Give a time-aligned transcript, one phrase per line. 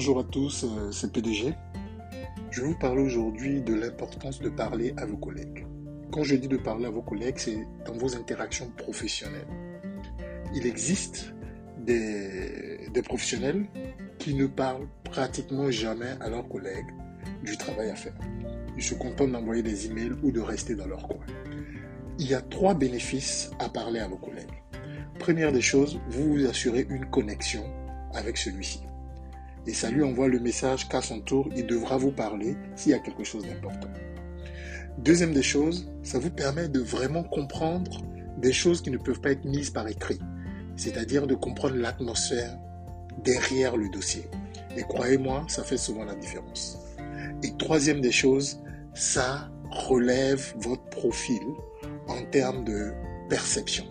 [0.00, 1.52] Bonjour à tous, euh, c'est PDG.
[2.50, 5.66] Je vais vous parler aujourd'hui de l'importance de parler à vos collègues.
[6.10, 9.46] Quand je dis de parler à vos collègues, c'est dans vos interactions professionnelles.
[10.54, 11.34] Il existe
[11.76, 13.66] des, des professionnels
[14.18, 16.94] qui ne parlent pratiquement jamais à leurs collègues
[17.44, 18.16] du travail à faire.
[18.78, 21.26] Ils se contentent d'envoyer des emails ou de rester dans leur coin.
[22.18, 24.62] Il y a trois bénéfices à parler à vos collègues.
[25.18, 27.64] Première des choses, vous vous assurez une connexion
[28.14, 28.80] avec celui-ci.
[29.66, 32.94] Et ça lui envoie le message qu'à son tour, il devra vous parler s'il y
[32.94, 33.90] a quelque chose d'important.
[34.98, 38.02] Deuxième des choses, ça vous permet de vraiment comprendre
[38.38, 40.18] des choses qui ne peuvent pas être mises par écrit.
[40.76, 42.58] C'est-à-dire de comprendre l'atmosphère
[43.22, 44.24] derrière le dossier.
[44.76, 46.78] Et croyez-moi, ça fait souvent la différence.
[47.42, 48.60] Et troisième des choses,
[48.94, 51.42] ça relève votre profil
[52.08, 52.92] en termes de
[53.28, 53.84] perception.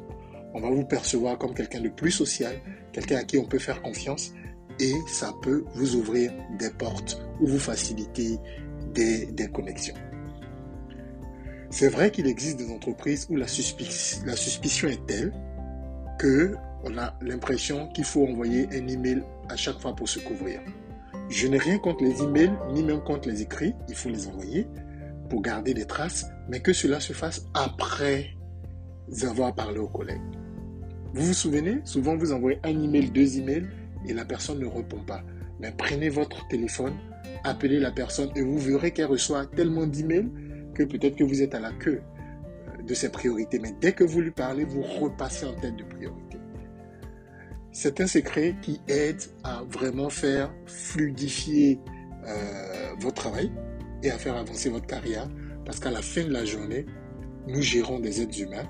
[0.54, 2.56] On va vous percevoir comme quelqu'un de plus social,
[2.92, 4.34] quelqu'un à qui on peut faire confiance
[4.80, 8.38] et ça peut vous ouvrir des portes ou vous faciliter
[8.94, 9.96] des, connexions.
[11.70, 15.34] C'est vrai qu'il existe des entreprises où la suspicion est telle
[16.18, 20.62] que on a l'impression qu'il faut envoyer un email à chaque fois pour se couvrir.
[21.30, 24.68] Je n'ai rien contre les emails, ni même contre les écrits, il faut les envoyer
[25.30, 28.32] pour garder des traces, mais que cela se fasse après
[29.24, 30.22] avoir parlé aux collègues.
[31.14, 33.68] Vous vous souvenez, souvent vous envoyez un email, deux emails,
[34.06, 35.24] et la personne ne répond pas.
[35.60, 36.94] Mais prenez votre téléphone,
[37.44, 40.30] appelez la personne et vous verrez qu'elle reçoit tellement d'emails
[40.74, 43.60] que peut-être que vous êtes à la queue euh, de ses priorités.
[43.60, 46.38] Mais dès que vous lui parlez, vous repassez en tête de priorité.
[47.72, 51.80] C'est un secret qui aide à vraiment faire fluidifier
[52.26, 53.52] euh, votre travail
[54.02, 55.28] et à faire avancer votre carrière.
[55.66, 56.86] Parce qu'à la fin de la journée,
[57.48, 58.68] nous gérons des êtres humains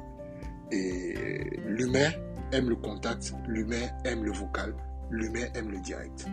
[0.72, 1.14] et
[1.66, 2.12] l'humain
[2.52, 4.76] aime le contact, l'humain aime le vocal,
[5.10, 6.26] l'humain aime le direct.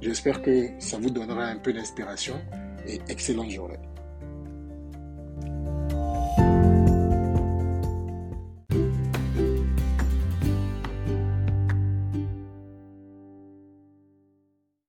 [0.00, 2.40] J'espère que ça vous donnera un peu d'inspiration
[2.86, 3.78] et excellente journée.